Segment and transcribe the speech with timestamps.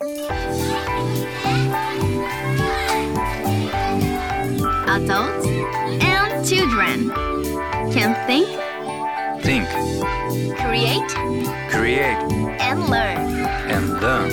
[0.00, 0.14] Adults
[6.00, 7.10] and children
[7.90, 8.46] can think,
[9.42, 9.66] Think,
[10.56, 11.02] create,
[11.68, 12.16] create,
[12.60, 13.18] and learn.
[13.68, 14.30] and learn.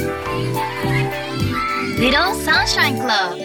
[1.98, 3.40] Little Sunshine Club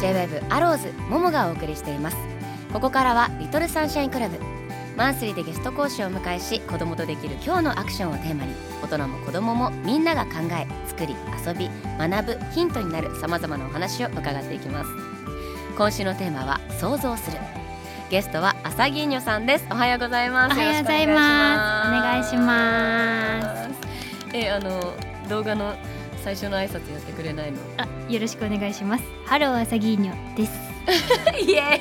[0.00, 2.16] J-WAVE アローズモモがお送りしています
[2.72, 4.55] ここからはリトルサンシャインクラブ
[4.96, 11.14] マンスリーでゲスト講師をお迎えし子供とできる今日のアクションをテーマに大人も子供もみんなが考え作り
[11.46, 11.68] 遊び
[11.98, 14.90] 学ぶヒントになるさまざまなお話を伺っていきます
[15.76, 17.36] 今週のテーマは想像する
[18.08, 21.88] ゲストは朝銀女さんですおはようございますおはようございます。
[21.88, 23.72] お願いします。
[23.74, 23.78] す
[24.32, 24.94] えあの
[25.28, 25.74] 動画の
[26.22, 27.58] 最初の挨拶やってくれないの？
[27.78, 29.04] あ、よろしくお願いします。
[29.26, 30.52] ハローアサギーニョです。
[31.44, 31.80] イエ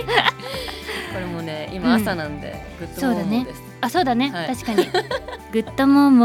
[0.00, 0.33] ーイ
[1.74, 4.30] 今朝なんで、グッドモーモーです、あ、そうだね。
[4.30, 4.84] はい確かに。
[5.52, 6.24] グッドモーモ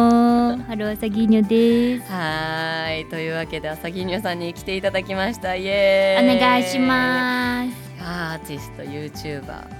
[0.58, 0.63] ー。
[0.63, 2.12] ハローあさぎーにょです。
[2.12, 7.72] はーいというわけであさぎーにょさんに来ていただきましたイエーイお願いします。
[7.72, 9.73] すアーティスト YouTuber、ね、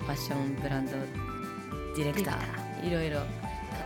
[0.00, 0.92] ファッションブランド
[1.96, 3.20] ディレクターいろいろ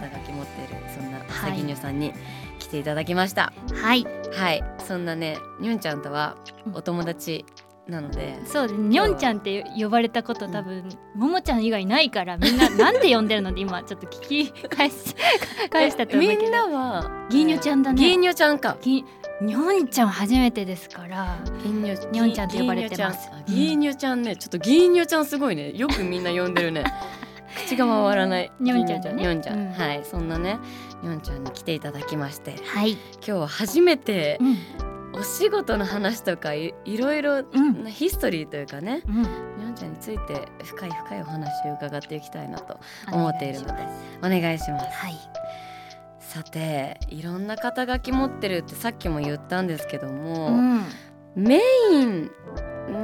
[0.01, 2.13] 肩書き持っているそんなあさぎーにょさんに
[2.59, 4.07] 来ていただきましたはい。
[4.33, 6.37] はい、そんなねにょんちゃんとは
[6.75, 7.45] お友達
[7.89, 8.81] なので、そうです。
[8.81, 14.95] にょんちゃんって呼ばれたこと多分、ももちゃん以外ないからみんな なんで呼んでるのって今ちょっと聞き返し
[15.71, 16.43] 返したと思うけど。
[16.43, 19.05] みんなはギーニョちゃんだねギーニョちゃんかぎ
[19.41, 21.39] にょんちゃん初めてですから。
[21.65, 26.85] ギーニョにょんちゃんと呼ばれてますギーニョちゃんギーニョちゃんねちょっとギーニョちゃんすごいねよくみんな呼んでるね
[27.67, 30.59] 口が回らないにょんちゃんにょんちゃん、うんはいそんなね
[31.03, 32.93] にょんちゃんに来ていただきましてはい。
[32.93, 34.88] 今日は初めてうん。
[35.19, 37.85] お仕事の話とかいいろいろうん。
[37.85, 39.23] なヒストリーというかねうん。
[39.23, 42.79] にょんちゃんについて深い深いお話を伺っていきたいなと
[43.11, 43.73] 思っているので
[44.19, 45.15] お願いしますはい。
[46.21, 50.85] さていろんな肩書き持ってるってさっきも言ったんですけども、うん。
[51.35, 52.31] メイン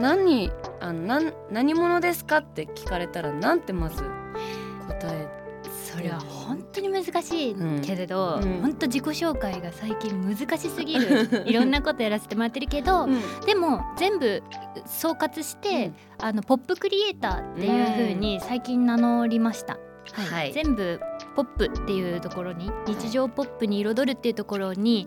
[0.01, 4.03] 何あなん何者ですかって聞かれたらなんてまず
[4.89, 5.29] 答え
[5.92, 8.52] それは本当に難しいけれど、うん。
[8.55, 8.62] うん。
[8.62, 11.45] 本当自己紹介が最近難しすぎる。
[11.46, 13.08] いろんなことやらせてもらってるけど、
[13.46, 14.42] でも全部
[14.86, 19.79] 総括して、あのポップクリエイターっていう風に最近名乗りました。
[20.12, 20.27] はい。
[20.27, 20.52] はい。
[20.52, 21.01] 全部
[21.34, 25.06] ポップっていうところに日常ポップに彩るっていうところに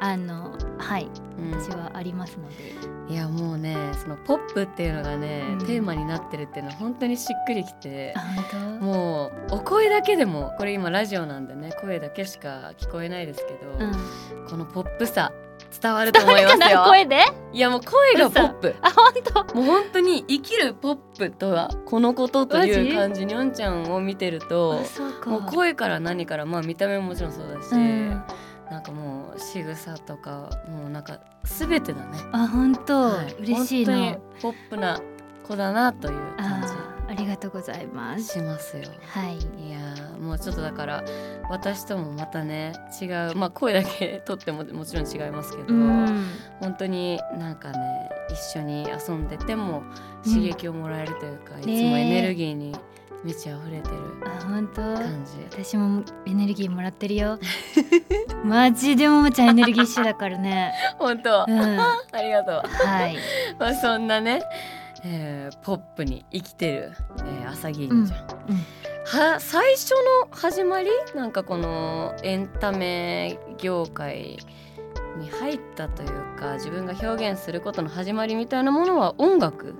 [0.00, 1.08] あのはい
[1.38, 1.60] うん。
[1.60, 5.58] 私はありますので、いやもうねそのポップっていうのがね、うん。
[5.66, 8.20] テーマになってるっていうのは本当にしっくりきてあ
[8.50, 8.84] 本当？
[8.84, 15.32] もうお声だけでもこれ今ラジオなんでね声だけしか聞こえないですけど、うん、このポップさ
[15.80, 16.84] 伝わると思いますよ。
[16.86, 17.16] 声で？
[17.52, 18.74] いやもう声がポップ。
[18.80, 19.12] あ本
[19.46, 19.54] 当？
[19.54, 25.30] もう本当に生きるポップとはこのことという感じにょんちゃんを見てるとうか。
[25.30, 28.22] もう声から何からまあ見た目ももちろんそうだし、うん。
[28.70, 33.34] なんかもう仕草とかもうなんか全てだね、あ本当、はい。
[33.42, 34.16] 嬉しいな。
[34.40, 35.00] ポップな
[35.46, 38.32] 子だなという感あーありがとうございまじす。
[38.34, 38.84] しますよ。
[39.08, 39.36] はい。
[39.36, 41.04] いやーもうちょっとだから
[41.48, 43.34] 私ともまたね違う。
[43.36, 46.26] まあ声だけとってももちろん違いますけど、うん。
[46.60, 49.82] 本当になんかね一緒に遊んでても
[50.24, 52.74] 刺激をもらえるというか、いつもエネルギーに
[53.22, 53.96] 満ち溢れてる
[54.26, 54.82] あ本当？
[54.82, 55.32] 感じ。
[55.64, 57.38] 私もエネルギーもらってるよ。
[58.44, 60.74] マジでももちゃんエネルギー一緒だからね。
[60.98, 61.60] 本当、うん。
[61.80, 62.62] ありがとう。
[62.86, 63.16] はい。
[63.58, 64.42] まあそんなね、
[65.04, 68.26] えーポップに生きてる、えー、朝銀ちゃん。
[68.48, 68.56] うん。
[69.06, 69.90] は最初
[70.22, 74.38] の始まりなんかこのエンタメ業界
[75.18, 79.74] に入ったというか自分が表現することの始まりみたいなものは音楽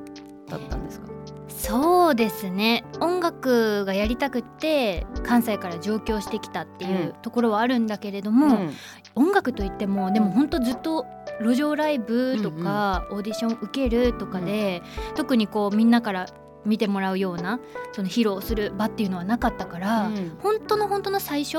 [0.49, 1.09] だったんですか？
[1.49, 2.85] そうですね。
[3.01, 7.13] 音楽がやりたくって関西から上京してきたっていううん。
[7.23, 8.73] ところはあるんだけれども、ん。
[9.15, 11.07] 音楽といってもでも本当ずっと
[11.41, 14.83] 路上ライブとか、オーディション受けるとかで、
[15.15, 16.27] 特にこうみんなから
[16.65, 17.61] 見てもらうような
[17.93, 20.39] その披露する場っていうのはなかったから、うん。
[20.43, 21.59] 本当の本当の最初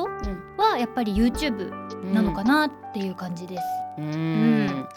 [0.58, 1.72] はやっぱり YouTube
[2.14, 3.64] なのかなっていう感じです。
[3.98, 4.88] うん、ん。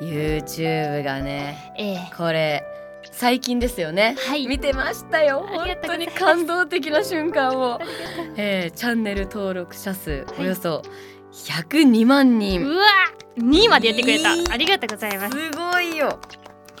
[0.00, 2.10] YouTube がねええ。
[2.16, 2.64] これ
[3.12, 4.16] 最近ですよね。
[4.26, 4.46] はい。
[4.46, 5.46] 見てましたよ。
[5.48, 7.78] 本当に感動的な瞬間を。
[8.36, 10.40] えー、チャンネル登録者数い。
[10.40, 10.82] およそ
[11.34, 12.84] 102万人、ううわ
[13.38, 14.34] 2位までやってくれた。
[14.34, 15.36] いいありがとうございます。
[15.36, 16.20] すごいよ。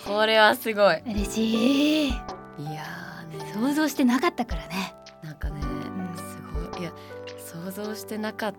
[0.06, 1.00] これはすごい。
[1.10, 2.08] 嬉しい。
[2.08, 3.52] いやーね。
[3.52, 4.94] 想像してなかったからね。
[5.22, 5.62] なんかね、ん。
[6.16, 6.82] すごい。
[6.82, 6.92] いや
[7.36, 8.54] 想像してなかっ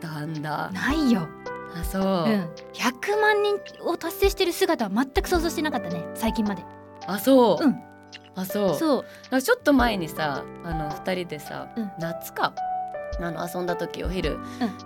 [0.00, 0.70] たんだ。
[0.72, 1.28] ないよ、
[1.76, 6.04] あそう、うん、100万人を達成してる姿は全く想像してなかったね。
[6.14, 6.64] 最近まで。
[7.06, 7.76] あそう、うん。
[8.34, 8.74] あそう。
[8.74, 9.04] そう。
[9.30, 11.90] なんかちょっと前にさあの二人でさ、うん。
[12.00, 12.52] 夏か
[13.20, 14.38] あの遊んだ時お昼、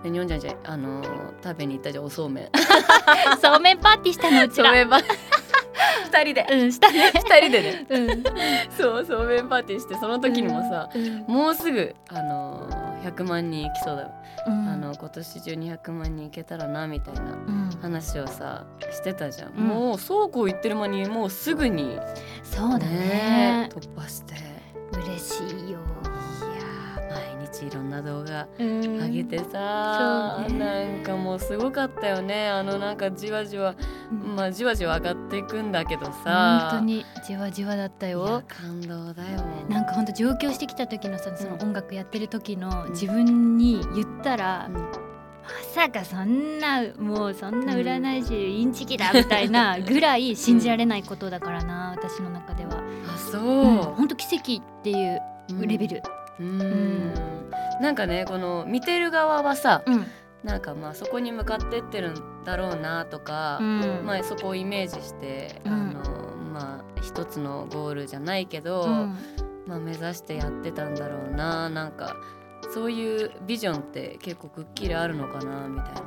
[0.02, 1.02] でにょんちゃんちゃんあの
[1.43, 2.50] 食べに行ったじゃんおそうめん。
[3.40, 4.67] そうめんパーティーしたのうちら。
[4.67, 4.99] そうめんば
[6.12, 6.46] 二人で。
[6.50, 7.11] うんしたね。
[7.14, 7.87] 二人でね。
[7.88, 8.25] うん。
[8.76, 12.69] そうそうめんパーティーしてその時にもさ、うんもうすぐあの
[13.05, 14.11] 100万人いきそうだ、
[14.46, 21.99] うんあの今年中に100万人いけたらなみたいなうん話をさしてたじゃん、うんもうそうこう言ってる間にもうすぐに
[22.43, 24.37] そうだね突破してい
[25.05, 25.81] 嬉しいよ
[27.53, 29.01] やー毎日いろんな動画うん。
[29.03, 30.59] 上げてさ、そうね。
[30.59, 32.49] なんかもうすごかったよね。
[32.49, 33.75] あのなんかじわじわ
[34.11, 34.37] うん。
[34.37, 36.69] まあじわじわ上がっていくんだけどさ。
[36.73, 38.43] 本当にじわじわだったよ。
[38.49, 39.45] 感動だよ。
[39.69, 42.91] なんか本当上京してきた時のさそのうん音楽やってる時のうん。
[42.93, 44.75] 自分に言ったら、うん。
[44.75, 52.81] まさかそんなもうそんな占い師インチキだみたいなぐらい信じられないことだからな私の中では、
[53.13, 55.21] あそう、うん、本当奇跡っていう
[55.67, 60.06] レベル、うんなんかねこの見てる側はさうん。
[60.44, 64.02] なんかまあそこに向かってってるんだろうなとか、うん。
[64.05, 65.73] まあそこをイメージして、うん。
[65.73, 69.17] あのまあ一つのゴールじゃないけど、うん。
[69.67, 72.17] まあ目指してやってたんだろうななんか
[72.75, 76.02] そういうビジョンって結構くっきりあるのかなみたいな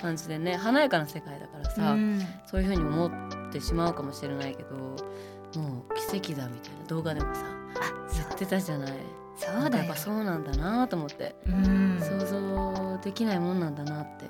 [0.00, 2.20] 感じでね華やかな世界だからさ、うん。
[2.44, 3.10] そういう風に思っ
[3.50, 7.42] てしまうかもしれないけどもう奇跡だみたいな動画でもさ
[7.80, 8.92] あ言ってたじゃない。
[9.38, 11.98] そうだやっぱそうなんだなと思って、うん。
[12.00, 14.26] 想像できないもんなんだなって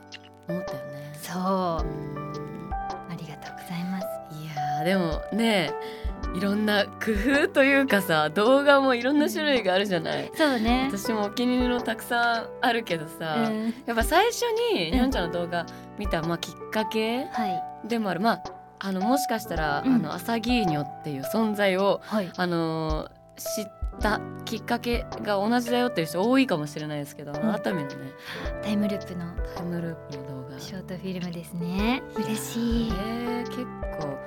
[0.49, 1.13] 思ったよね。
[1.15, 1.87] そう。
[1.87, 2.71] うん。
[2.73, 4.07] ありがとうございます。
[4.43, 5.73] いやーでもね
[6.35, 7.13] いろんな工
[7.45, 10.31] 夫というかさ動画もいろんな種類があるじゃない。
[10.37, 10.91] そうね。
[10.93, 13.75] 私もお気に入りのたくさんあるけどさ、うん。
[13.87, 14.43] やっぱ最初
[14.75, 14.95] にうん。
[14.95, 15.65] にょんちゃんの動画
[15.99, 17.47] 見た、まあ、きっかけは
[17.85, 17.89] い。
[17.89, 18.21] でもある。
[18.21, 18.43] まあ
[18.81, 19.95] あのもしかしたら、うん。
[19.95, 22.31] あのアサギーニョっていう存在をはい。
[22.37, 27.53] あのー知ったきっかけが同じだよっていう人多いかもしれないですけど、うん。
[27.53, 27.97] 熱海のね。
[28.63, 29.25] タイムループの。
[29.55, 30.59] タイムループの動画。
[30.59, 32.03] ショートフィルムですね。
[32.17, 32.93] 嬉しい。
[32.93, 33.65] えー、結
[34.01, 34.19] 構。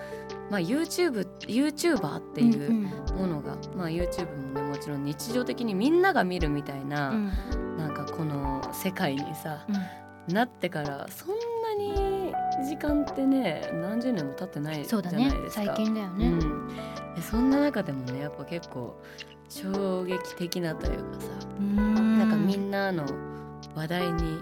[0.50, 2.84] まあ YouTube YouTuber っていううん
[3.18, 7.78] ものが、まあ YouTube もねもちろん日常的にみんなが見るみたいな、うん。
[7.78, 10.02] なんかこの世界にさうん。
[10.34, 11.30] なってからそん
[11.64, 12.34] なに
[12.68, 15.66] 時間ってね何十年も経ってないじゃないですか。
[15.66, 16.68] 最近だよね、うん、
[17.16, 19.02] でそんな中でもねやっぱ結構
[19.52, 21.28] 衝撃的なというかさ、
[21.60, 22.20] うん。
[22.20, 23.06] なんかみんなの
[23.76, 24.42] 話題に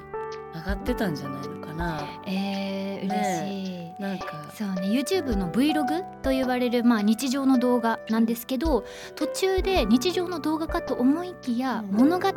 [0.53, 2.07] 上がってたんじゃないのかな。
[2.27, 4.49] えー、嬉しい、なんか。
[4.55, 8.85] そうね YouTube の Vlog と言われる、まあ、日常の動画なんですけど
[9.15, 11.95] 途中で日常の動画かと思いきや、うん。
[11.95, 12.29] 物語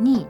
[0.00, 0.26] に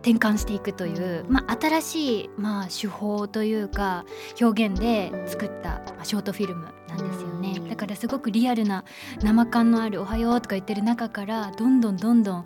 [0.00, 1.32] 転換していくという、うん。
[1.32, 4.04] まあ、新しい、まあ、手法というか
[4.40, 7.68] 表現で作った、まあ、ショートフィルムなんですよね、うん。
[7.68, 8.84] だからすごくリアルな
[9.22, 12.44] 生感のある「おはよう」とか言ってる中からどんどんどんどん、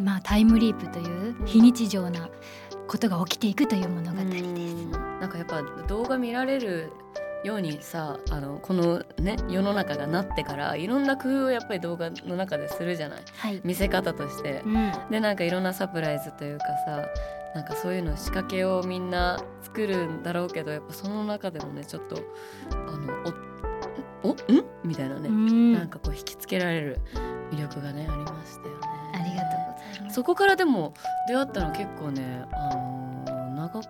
[0.00, 2.28] まあ、タイムリープという非日常な
[2.92, 4.44] ことが起きていくという物語です。
[4.44, 4.90] うん。
[4.90, 6.92] なんかやっぱ動画見られる
[7.42, 13.22] ようにさあのこのね世の中がなってからいろんな工夫をやっぱり動画の中でするじゃない。
[13.34, 14.60] はい、見せ方として。
[14.66, 14.68] う。
[14.68, 14.92] ん。
[15.10, 17.08] でなんかいろんなサプライズというかさ
[17.54, 22.16] なんかそういうの仕掛けをみんな作るんだろうけどやっぱその中でもねちょっと
[22.72, 23.32] あの
[24.22, 24.36] おおん？
[24.84, 25.72] みたいなね、うん。
[25.72, 27.00] なんかこう引きつけられる
[27.50, 29.01] 魅力がねありましたよね。
[30.12, 30.94] そこからでも
[31.28, 33.80] 出会ったの結構ねあのー長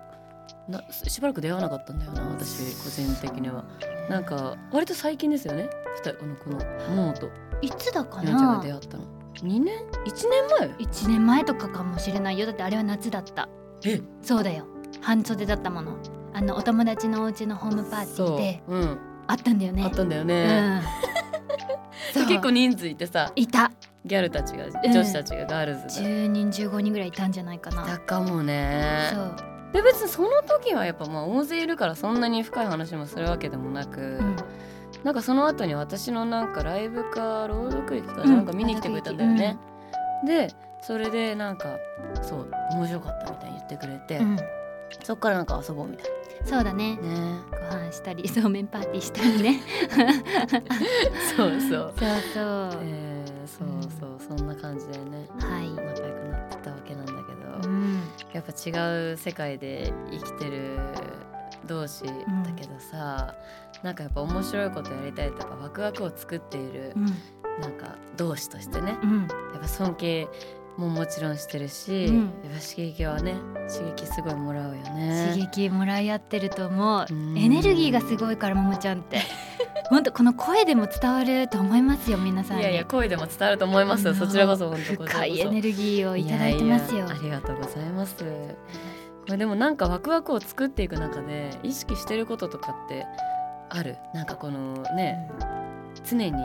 [0.67, 3.65] なしばらく出会わなかったんだよな私個人的には。
[4.09, 5.69] なんか割と最近ですよね？
[6.05, 7.29] あのこのモモと。
[7.61, 9.03] いつだかみなちゃんがな出会ったの。
[9.35, 12.45] 2年？1年前？1年前とかかもしれないよ。
[12.45, 13.49] だってあれは夏だった。
[13.83, 14.01] え？
[14.21, 14.65] そうだよ。
[15.01, 15.97] 半袖だったもの。
[16.33, 19.83] あのお友達のお家のホームパーティーでそう、うん、あったんだよね。
[19.83, 20.81] あったんだようね、
[22.15, 22.25] う。
[22.25, 23.31] 結構人数いてさ。
[23.35, 23.71] いた
[24.05, 27.85] ギャルたちがん女子たちがガールズで、10人15人ぐらいいたんじゃないかな。
[27.85, 29.11] だかもね。
[29.13, 29.35] そう、
[29.73, 34.35] で別にその時はやっぱまあ大勢いるからそんなに深い話もするわけでもなく、うん、
[35.03, 38.35] なんかその後に私のなんかライブか朗読劇かうん。
[38.35, 39.57] なんか見に来てくれたんだよね。
[40.25, 40.49] で
[40.81, 41.77] それでなんか
[42.21, 44.37] そう面白かったみたいに言ってくれて、うん。
[45.03, 46.07] そっからなんか遊ぼうみたい
[46.45, 46.97] そうだね。
[46.97, 47.07] なね。
[47.51, 49.61] ご飯したりそうめんパーティーしたりね。
[51.37, 51.93] そうそう。
[51.97, 53.12] そうそう、えー、
[53.47, 53.67] そう
[53.99, 55.69] そうそんな感じでねはい。
[55.71, 57.19] 仲良くなってたわけなんだけ
[57.65, 58.01] ど、うん。
[58.33, 60.77] やっぱ違う世界で生きてる
[61.65, 62.11] 同士だ
[62.55, 63.35] けどさ、
[63.83, 67.05] なんかやっぱ面白いことやりたいとかワクワクを作っているうん。
[67.61, 69.21] なんか同士としてねうん。
[69.21, 70.27] やっぱ尊敬
[70.77, 72.19] ももちろんしてるし、うん。
[72.19, 73.35] やっぱ刺激はね
[73.71, 75.29] 刺激すごいもらうよね。
[75.33, 77.05] 刺激もらい合ってると思う。
[77.09, 77.37] うん。
[77.37, 79.19] エネルギーがすごいからももちゃんって
[79.89, 82.57] 本当この声でも伝わると思いますよ皆さん。
[82.57, 84.17] にいやいや声でも伝わると思いますようん。
[84.17, 87.07] そちらこそ本当深いエネルギーをいただいてますよ。
[87.09, 88.15] ありがとうございます。
[88.23, 88.25] こ
[89.29, 93.05] れでもなんかワクワクを作っていく中で意識してることとかって
[93.69, 93.97] ある？
[94.13, 95.29] なんかこのね、
[96.09, 96.37] 常にな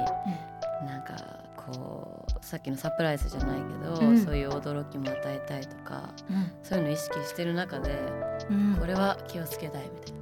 [0.98, 1.16] んか
[1.56, 4.24] こうさっきのサプライズじゃないけど、うん。
[4.24, 6.52] そういう驚きも与えたいとかうん。
[6.62, 7.98] そういうの意識してる中で、
[8.50, 8.76] うん。
[8.78, 10.17] これは気をつけたいみたい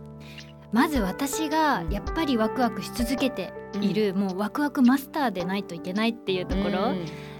[0.76, 6.95] まず私がやっぱりワクワクし続けている、もうワクワクマスターでないといけないっていうとなころ、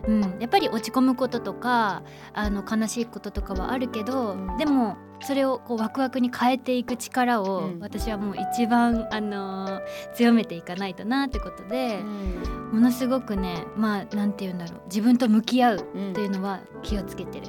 [0.09, 0.23] うん。
[0.41, 2.03] やっぱり落ち込むこととか
[2.33, 4.57] あの悲しいこととかはあるけど、うん。
[4.57, 7.79] でもそれをこうワクワクに変えていく力を、うん。
[7.81, 9.81] 私はもう一番、あのー
[10.15, 12.71] 強めていかないとなってことで、うん。
[12.73, 14.81] ものすごくねまあなんて言うんだろう。
[14.87, 17.49] 自分と向き合ううんっていうのは気をつけてる。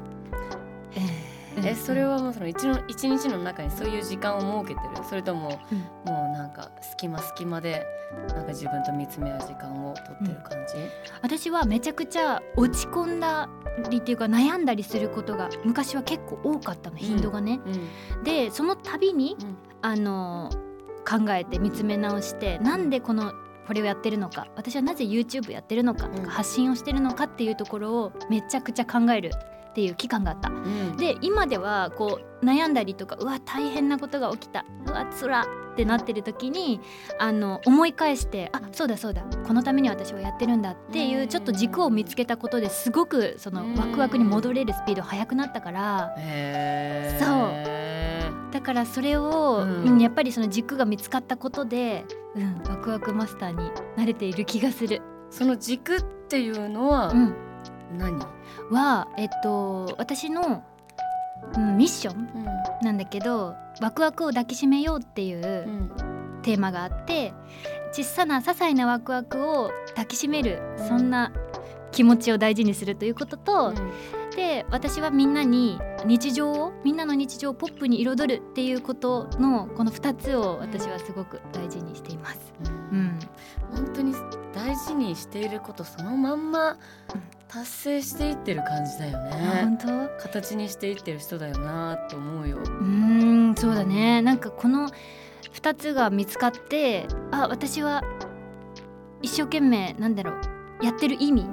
[0.95, 1.26] え
[1.75, 5.03] それはもうその一の一日の中にそういう時間を設けてる？
[5.07, 5.77] それとも、うん。
[6.11, 7.85] もうなんか隙間隙間で
[8.29, 10.75] なんか自分と見つめ合う時間をとってる感じ、
[11.21, 13.49] 私はめちゃくちゃ落ち込んだ
[13.89, 17.59] りっていうか悩んだりすることが昔は結構多かったの頻度がね。
[17.65, 18.23] うん。
[18.23, 19.57] でその度にうん。
[19.81, 20.49] あの
[21.07, 23.31] 考えて見つめ直してなんでこの
[23.67, 26.25] これをやってるのか私はなぜ YouTube やってるのか、うん。
[26.25, 29.31] 発信をしてるのかっていうところをめちゃくちゃ考える
[29.77, 30.49] っていう期間があった。
[30.49, 30.97] うん。
[30.97, 34.65] で今ではこう悩んだりとかうわ大変なことが起きた。
[34.87, 36.81] うわつらってなってる時に
[37.19, 39.21] あの思い返してあそうだそうだ。
[39.45, 41.27] このために私はやってるんだっていううん。
[41.27, 43.75] ちょっと軸を見つけたことですごくそのうん。
[43.75, 46.15] ワクワクに戻れるスピード速くなったから。
[47.19, 48.51] そう。
[48.51, 49.83] だからそれを、うん。
[49.83, 52.03] うんやっぱりその軸が見つかったことで、
[52.35, 55.03] うん、ワクワクマスターに慣れている気がする。
[55.29, 57.35] その軸っていうのはうん、
[57.91, 58.19] 何、
[58.71, 60.63] はえっと私の、
[61.55, 62.45] うん、ミッション
[62.81, 66.17] なんだけどワクワクを抱きしめようっていううん。
[66.47, 67.33] テーマがあって
[67.91, 70.87] 小さな些細なワクワクを抱きしめる、うん。
[70.87, 71.33] そんな
[71.91, 73.73] 気持ちを大事にするということと、
[74.35, 82.53] で私はみんなに日常をみんなの日常をポップに彩るっていうことのこの2つを私はすごく大事にしています。
[82.91, 82.97] うん。
[82.97, 83.19] うん、
[83.75, 84.13] 本当に
[84.53, 86.77] 大事にしていることそのまんま
[87.47, 89.31] 達成していってる感じだよね。
[89.61, 89.87] 本当？
[90.21, 92.57] 形にしていってる人だよなと思うよ。
[92.57, 94.21] うーんそうだね。
[94.21, 94.89] なんかこの
[95.53, 98.03] 2つが見つかってあ私は
[99.21, 100.33] 一生懸命なんだろ
[100.81, 101.45] うやってる意味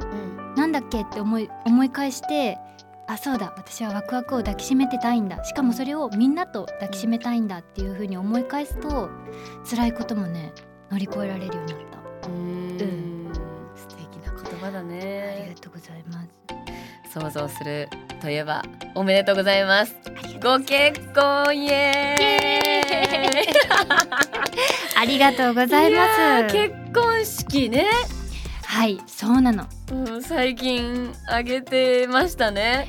[0.56, 2.58] なんだっけって思い思い返して
[3.06, 5.44] あそうだ私はワクワクを抱きしめてたいんだ。
[5.44, 9.10] しかもそれをみんなと抱きしめたいんだっていう風に思い返すと
[9.68, 10.52] 辛いこともね
[10.90, 11.78] 乗り越えられるようになっ
[12.20, 12.28] た。
[12.28, 13.13] うーん
[14.71, 16.28] な言葉だありねがとうございます。
[17.11, 17.88] 想像する
[18.21, 18.62] といえば
[18.94, 19.94] おめでとうございます
[20.42, 23.54] ご結婚イエーイ
[24.97, 26.54] ありがとうございます。
[26.54, 27.87] 結婚式ね、
[28.64, 29.66] はい、そうなの。
[29.92, 32.88] うん、最近あげてましたね。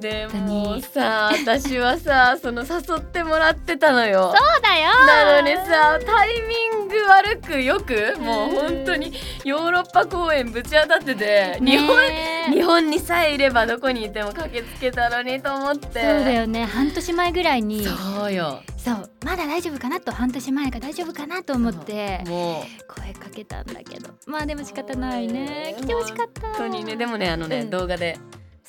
[0.00, 4.34] でもさ私はさ その誘ってもらってたのよ。
[4.34, 4.88] そうだよ。
[5.06, 9.12] なのにさタイミング悪くよくもう本当に
[9.44, 15.82] ヨーロッパ公演ぶち当たってて、日本ね日本にさえいればどこにいても駆けつけたのにと思って。
[15.82, 16.64] そうだよね。
[16.64, 25.76] 半年前ぐらいに、そうよそう、まだ大丈夫かなと半年前が大丈夫かなと思っても声かけたんだけど、まあでも仕方ないね。
[25.78, 26.48] 来てほしかった。
[26.48, 27.70] う本当にねでもねあのね、うん。
[27.70, 28.18] 動画で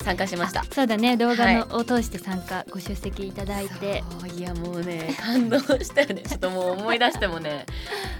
[0.00, 0.64] 参加しました。
[0.70, 1.16] そうだね。
[1.16, 4.04] 動画の、を通して参加ご出席いただいて。
[4.36, 6.22] いやもうね感動したよね。
[6.28, 7.66] ちょっともう思い出してもね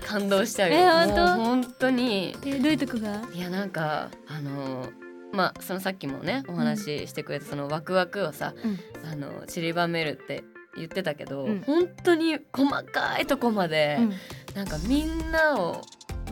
[0.04, 0.76] 感動しちゃうよ。
[0.76, 1.36] え本当？
[1.36, 2.36] もう本当に。
[2.42, 3.22] でどういうとこが？
[3.32, 4.88] いやなんかあの
[5.32, 8.80] まあそのさっきもねお話ししてくれたそのワクワクをさ、うん。
[9.08, 10.42] あの散りばめるって
[10.76, 11.62] 言ってたけど、うん。
[11.62, 14.12] 本当に細かいとこまで、うん。
[14.54, 15.82] なんかみんなを、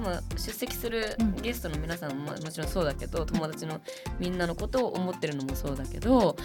[0.02, 1.36] まあ、出席するうん。
[1.36, 3.80] ゲストの皆さんも、まあもちろんそうだけど友達の
[4.18, 6.36] みんなのことを思ってるのもそうだけど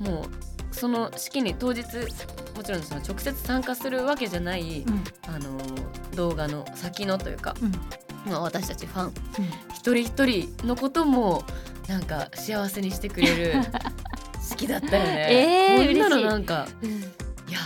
[0.00, 1.82] もうその式に当日
[2.56, 5.04] もちろんその直接参加するわけじゃない、うん。
[5.28, 5.58] あの
[6.14, 7.72] 動画の先のというか、うん。
[8.30, 9.14] まあ、私たちファン
[9.74, 11.44] 一人一人のことも
[11.88, 13.62] なんか幸せにしてくれる
[14.42, 15.26] 式だったよね。
[15.78, 17.58] えーこんなのなんかうんいや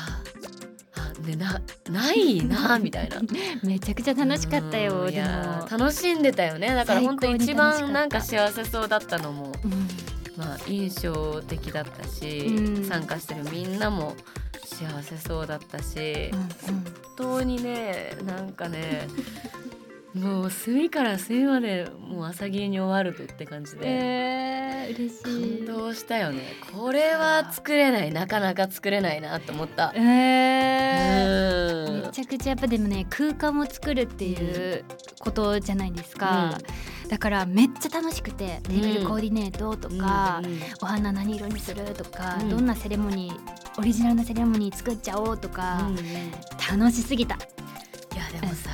[0.97, 1.61] あねな
[1.91, 3.21] ないな みたいな。
[3.63, 5.05] めちゃくちゃ楽しかったよ。
[5.05, 5.79] でうんいやも。
[5.79, 9.89] 楽しんでたよねだから本当一番なんか幸せそうだったのもうん
[10.37, 14.17] まあ印象的だったし、うん参加してるみんなも
[14.65, 16.31] 幸せそうだったし、
[16.67, 16.85] 本
[17.17, 19.07] 当にねなんかね
[20.15, 25.65] もう隅から隅までもう朝霧に終わるとって感じで、えー、嬉しい。
[25.67, 26.43] 感動したよね。
[26.75, 28.13] これは作れない。
[28.13, 29.93] なかなか作れないなと思った。
[29.95, 31.95] えー。
[31.95, 32.03] うん。
[32.03, 34.85] めちゃくちゃやっぱでもね空間を作るっていう
[35.21, 36.59] ことじゃないですか、
[37.09, 42.49] だからめっちゃ楽しくてテーブルコーディネートとか、うんうんお花何色にするとか、うん。
[42.49, 46.05] どんなセレモニーオリジナルなセレモニー作っちゃおうとか、うんうん。
[46.05, 46.33] い
[46.69, 47.37] 楽しすぎた。
[48.17, 48.71] やでもさ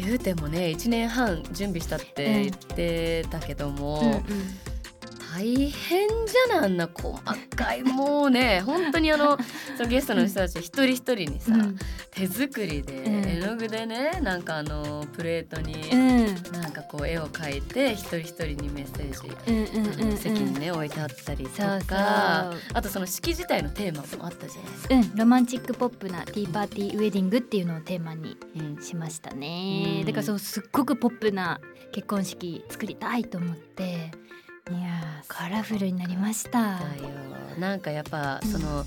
[0.00, 4.22] 言うてもね1年半準備したって言ってたけども、うんうん
[5.32, 7.16] 大変じゃないあんな細
[7.54, 9.38] かいもうね本当にあの
[9.76, 11.76] そのゲストの人たち一人一人にさ、うん。
[12.10, 13.28] 手作りで、うん。
[13.28, 16.52] 絵の具でねなんかあのプレートにうん。
[16.52, 24.94] なんかこう絵を描いて一人一人にメッセージ、うん席にね置いてあったりとかあとその式自体のテーマもあったじゃないですか。
[24.94, 28.82] うん、ロマンチックポップなティーパーティーウェディングっていうのをテーマにうん。
[28.82, 30.06] しましたね、うん。
[30.06, 31.60] だからそうすっごくポップな
[31.92, 34.10] 結婚式作りたいと思って
[34.68, 36.80] いやーカラフルになりました。
[37.58, 38.84] なんかやっぱうんその、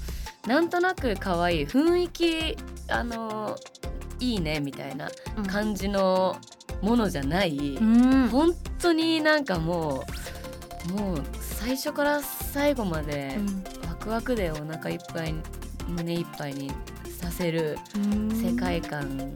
[0.48, 2.58] なんとなく可愛い雰囲気
[2.90, 3.56] あの
[4.20, 5.46] いいねみたいなうん。
[5.46, 6.38] 感じの
[6.82, 8.28] ものじゃない、うん。
[8.30, 10.04] 本当になんかも
[10.90, 13.38] うもう最初から最後まで
[13.88, 15.34] ワクワクでお腹いっぱい
[15.88, 16.72] 胸いっぱいに
[17.20, 18.30] させるうん。
[18.32, 19.34] 世界観。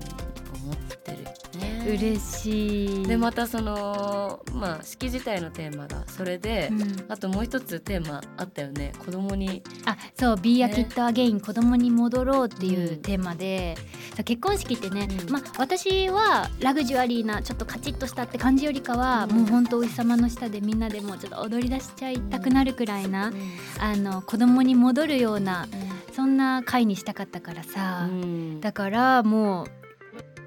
[1.85, 3.05] 嬉しい。
[3.05, 7.05] でまたそのまあ式自体のテーマがそれで、うん。
[7.07, 8.93] あともう一つテーマあったよね。
[9.05, 9.63] 子供に。
[9.85, 10.73] あそう「Be a ね。
[10.73, 13.01] Kid Again、子供に戻ろう」っていううん。
[13.01, 13.77] テーマで、
[14.15, 15.31] さ結婚式ってね、うん。
[15.31, 19.37] まあ私はラグジュアリーなちょっとカチッとしたって感じよりかは、うん。
[19.37, 23.31] もうほんとお日様の下でみんなでもうちょっと踊り出しちゃいたくなるくらいな、
[23.79, 25.67] あの子供に戻るような
[26.13, 28.61] そんな回にしたかったからさ、うん。
[28.61, 29.67] だからもう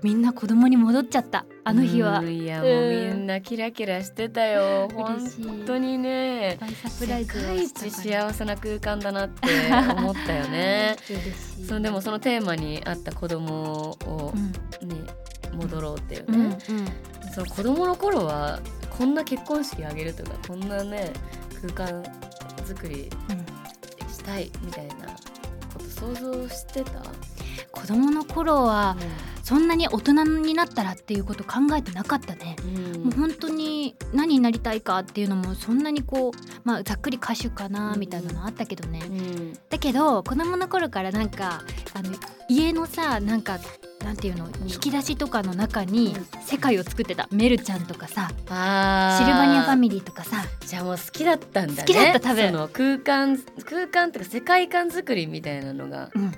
[0.03, 1.45] みんな子供に戻っちゃった。
[1.65, 2.69] あの日は、うんいやうん。
[2.69, 4.89] もうみんなキラキラしてたよ。
[4.95, 5.19] 本
[5.67, 9.49] 当にね大サプライズを世界一幸せな空間だなって
[9.97, 10.97] 思ったよね。
[11.67, 14.33] そのでもそのテーマに合った子供を
[14.81, 14.89] うん。
[14.89, 15.05] に
[15.53, 16.59] 戻ろうっていううんね、
[17.35, 18.61] その子供の頃は
[18.97, 21.13] こんな結婚式あげるとかこんなね
[21.61, 22.05] 空間
[22.65, 23.47] 作りうんうん
[24.09, 24.95] したいみたいな
[25.73, 27.03] こと想像してた、
[27.71, 28.97] 子供の頃は
[29.51, 32.55] そんなに大人になったらっていうこと考えてなかったね。
[32.65, 33.03] うん。
[33.03, 36.33] もう本当に何になりたいかっていうのもそんなにこう、
[36.63, 39.59] まあ、ざっくり歌手かなみたいなのあったけどね、うん。
[39.69, 41.63] だけど子供の頃からなんか
[41.95, 42.13] あの
[42.49, 43.59] 家のさなんか
[44.05, 46.15] なんていうの引き出しとかの中に
[46.47, 47.29] 世界を作ってた。
[47.33, 50.45] メルちゃんとかさあシルバニアファミミリーとかさ。
[50.65, 51.79] じゃあもう好きだったんだね。
[51.81, 52.53] 好きだった多分。
[52.53, 56.33] その空間空間っていうか世界観作りみたいなのが、うん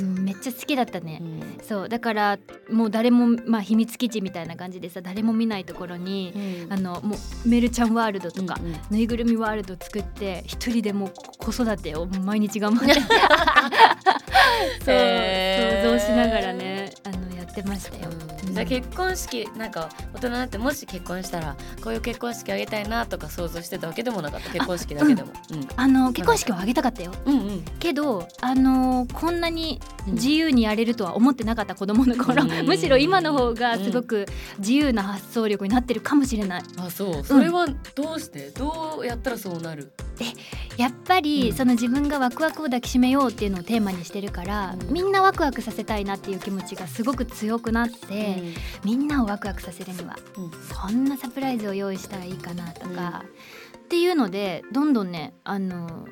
[0.00, 1.18] めっちゃ好きだったね。
[1.20, 1.58] うん。
[1.62, 2.38] そうだから
[2.70, 8.76] もう誰も、まあ、秘密基地みたいな感じでさ誰も見ないところに、あのもうメルちゃんワールドとか、うんうん。
[8.90, 13.00] ぬいぐるみワールド作って一人でもう子育てを毎日頑張って。
[14.84, 15.90] そう、へー。
[15.90, 17.21] 想像しながらねあのや
[17.52, 18.10] ってましたよ。
[18.46, 18.54] うん。
[18.54, 24.50] じゃあ結婚式なんか大人になってもし結婚したらこういう結婚式あげたいなとか想像してたわけでもなかった。
[24.50, 25.32] 結婚式だけでも。
[25.76, 27.12] あの結婚式は挙げたかったよ。
[27.26, 27.46] うんうん。
[27.48, 32.50] うんけどあのこんなにうん自由にやれるとは思ってなかった子供の頃、うん。
[32.66, 34.26] むしろ今の方がすごく
[34.58, 36.62] 自由な発想力になってるかもしれない。
[36.78, 37.24] あそう。
[37.24, 38.50] それはどうして？
[38.50, 39.92] どうやったらそうなる？
[40.76, 41.56] やっぱり、うん。
[41.56, 44.92] その自分がワクワクを抱きしめようっていうのをテーマにしてるから、うん。
[44.92, 48.36] みんなワクワクさせたいなっていう気持ちがすごく強くなって、
[48.84, 50.50] みんなをワクワクさせるにはうん。
[50.50, 53.24] こんなサプライズを用意したらいいかなとか、
[53.76, 56.06] っていうのでどんどんねあの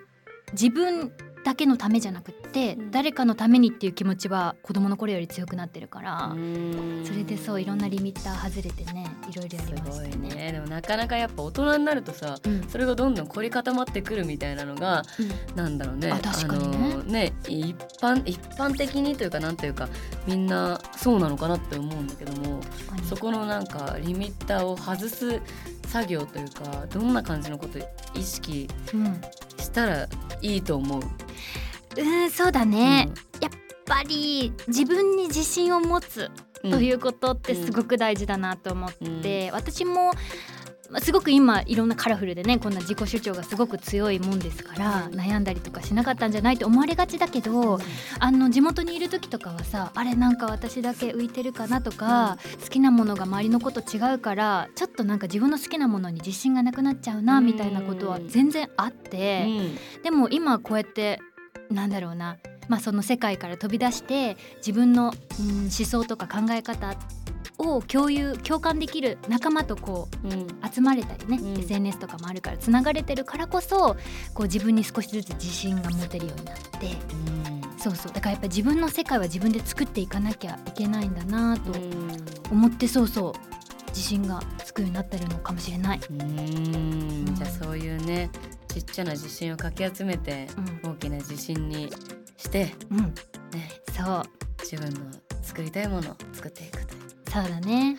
[0.52, 1.12] 自分
[1.50, 2.90] だけのためじゃなくって、うん。
[2.92, 7.02] 誰かのためにっていう気持ちは子供の頃より強くなってるから、うん。
[7.04, 10.28] それでそういろんなリミッター外れてねいろいろやすりまごいしたね。
[10.28, 10.52] ね。
[10.52, 12.68] でもなかなかやっぱ大人になるとさうん。
[12.68, 15.02] それがどんどん凝り固まってくるみたいなのが
[15.56, 16.12] なんだろうね。
[16.12, 16.94] あ確かにね。
[16.94, 19.88] のね一般一般的にというかなんというか
[20.28, 22.60] みんなそうなのかなって思うんだけども
[23.08, 25.40] そこのなんかリミッターを外す
[25.88, 27.78] 作業というかどんな感じのこと
[28.14, 29.20] 意識うん
[29.60, 30.08] したら
[30.42, 31.02] いいと思う。
[31.96, 33.08] うんそうだね、
[33.40, 33.50] やっ
[33.84, 36.30] ぱり自分に自信を持つ
[36.62, 38.92] うんということってすごく大事だなと思っ
[39.22, 40.12] て、私も
[40.90, 45.14] まあすごく今いろんなカラフルでねこんな自己主張がすごく強いもんですから、うん。
[45.14, 47.78] 悩んだりとかしなかったんじゃないと思われがちだけど、
[48.18, 57.46] あの地元にいる時とかはさあれなんか私だけ浮いてるかなとか、好きなものが周りのこと違うからちょっとなんか自分の好きなものに自信がなくなっちゃうな、うん。
[57.46, 59.46] みたいなことは全然あって。
[60.02, 61.20] でも今こうやって
[61.70, 62.36] なんだろうな、
[62.68, 66.96] まあ、その世界から飛び出して自分の、うん、思想とか考え方
[67.60, 70.46] を共有共感できる仲間とこううん。
[70.72, 71.58] 集まれたりね、うん。
[71.58, 73.96] SNS とかもあるからつながれてるからこそ
[74.34, 76.96] こう自分に少しずつ自信が持てるようになって
[77.78, 78.12] そうそう。
[78.12, 81.72] だからやっぱ自分の世界は自分で作っていかなきゃいけないんだなと
[82.50, 83.32] 思ってそうそう
[83.88, 86.00] 自信がつくようになってるのかもしれない。
[86.10, 86.20] うん。
[86.20, 87.34] うん。
[87.34, 88.30] じゃあそういうね
[88.68, 90.46] ちっちゃな自信をかき集めて
[90.84, 90.90] うん。
[90.92, 91.90] 大きな自信に
[92.36, 93.12] してうん、ね。
[93.92, 94.22] そう。
[94.62, 95.10] 自分の
[95.42, 96.84] 作りたいものを作っていく
[97.32, 97.74] そうだね。
[97.74, 97.94] はい。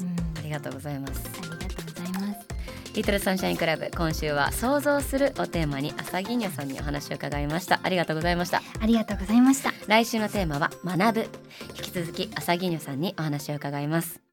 [0.00, 1.22] うん、ありがとうございます。
[1.40, 2.48] ありがとうございます。
[2.94, 7.80] リトルサンシャインクラブ今週は想像するをテーマに朝銀女さんにお話を伺いました。
[7.82, 8.62] ありがとうございました。
[8.80, 9.72] ありがとうございました。
[9.86, 11.28] 来週のテーマは学ぶ。
[11.76, 14.20] 引き続き朝銀女さんにお話を伺います